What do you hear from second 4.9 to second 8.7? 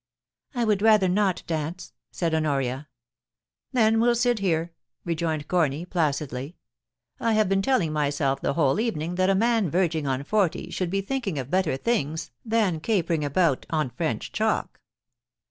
rejoined Corny, placidly. * I have been telling myself the